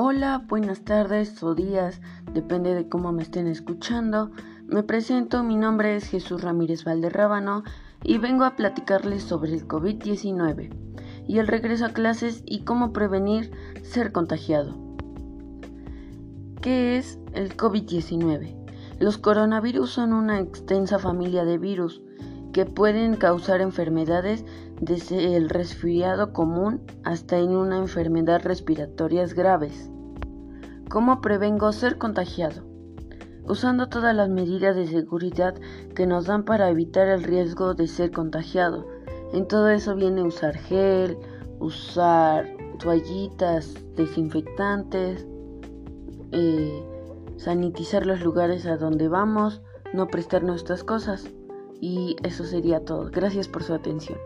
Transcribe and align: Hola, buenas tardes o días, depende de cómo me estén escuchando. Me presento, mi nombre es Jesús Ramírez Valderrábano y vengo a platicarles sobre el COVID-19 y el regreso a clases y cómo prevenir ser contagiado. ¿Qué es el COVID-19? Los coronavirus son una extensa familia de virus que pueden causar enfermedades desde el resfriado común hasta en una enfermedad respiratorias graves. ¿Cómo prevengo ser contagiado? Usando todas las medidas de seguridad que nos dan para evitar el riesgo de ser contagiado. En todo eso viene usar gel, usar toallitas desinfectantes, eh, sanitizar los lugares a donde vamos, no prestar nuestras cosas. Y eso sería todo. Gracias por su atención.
Hola, 0.00 0.44
buenas 0.46 0.82
tardes 0.82 1.42
o 1.42 1.56
días, 1.56 2.00
depende 2.32 2.72
de 2.72 2.88
cómo 2.88 3.10
me 3.10 3.24
estén 3.24 3.48
escuchando. 3.48 4.30
Me 4.68 4.84
presento, 4.84 5.42
mi 5.42 5.56
nombre 5.56 5.96
es 5.96 6.04
Jesús 6.04 6.42
Ramírez 6.42 6.84
Valderrábano 6.84 7.64
y 8.04 8.18
vengo 8.18 8.44
a 8.44 8.54
platicarles 8.54 9.24
sobre 9.24 9.54
el 9.54 9.66
COVID-19 9.66 10.70
y 11.26 11.38
el 11.38 11.48
regreso 11.48 11.86
a 11.86 11.88
clases 11.88 12.44
y 12.46 12.60
cómo 12.60 12.92
prevenir 12.92 13.50
ser 13.82 14.12
contagiado. 14.12 14.76
¿Qué 16.60 16.96
es 16.96 17.18
el 17.32 17.56
COVID-19? 17.56 18.54
Los 19.00 19.18
coronavirus 19.18 19.90
son 19.90 20.12
una 20.12 20.38
extensa 20.38 21.00
familia 21.00 21.44
de 21.44 21.58
virus 21.58 22.02
que 22.52 22.64
pueden 22.66 23.16
causar 23.16 23.60
enfermedades 23.60 24.44
desde 24.80 25.36
el 25.36 25.48
resfriado 25.48 26.32
común 26.32 26.82
hasta 27.04 27.38
en 27.38 27.50
una 27.50 27.78
enfermedad 27.78 28.42
respiratorias 28.44 29.34
graves. 29.34 29.90
¿Cómo 30.88 31.20
prevengo 31.20 31.72
ser 31.72 31.98
contagiado? 31.98 32.62
Usando 33.46 33.88
todas 33.88 34.14
las 34.14 34.28
medidas 34.28 34.76
de 34.76 34.86
seguridad 34.86 35.54
que 35.94 36.06
nos 36.06 36.26
dan 36.26 36.44
para 36.44 36.70
evitar 36.70 37.08
el 37.08 37.24
riesgo 37.24 37.74
de 37.74 37.86
ser 37.86 38.10
contagiado. 38.10 38.86
En 39.32 39.46
todo 39.46 39.68
eso 39.68 39.94
viene 39.94 40.22
usar 40.22 40.56
gel, 40.56 41.18
usar 41.58 42.46
toallitas 42.78 43.74
desinfectantes, 43.96 45.26
eh, 46.32 46.84
sanitizar 47.36 48.06
los 48.06 48.20
lugares 48.22 48.66
a 48.66 48.76
donde 48.76 49.08
vamos, 49.08 49.62
no 49.92 50.06
prestar 50.08 50.42
nuestras 50.42 50.84
cosas. 50.84 51.28
Y 51.80 52.16
eso 52.22 52.44
sería 52.44 52.84
todo. 52.84 53.10
Gracias 53.10 53.48
por 53.48 53.62
su 53.62 53.74
atención. 53.74 54.18